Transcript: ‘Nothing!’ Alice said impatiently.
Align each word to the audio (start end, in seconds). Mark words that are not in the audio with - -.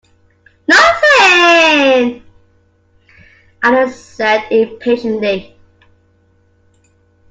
‘Nothing!’ 0.67 2.23
Alice 3.61 4.03
said 4.03 4.43
impatiently. 4.51 5.55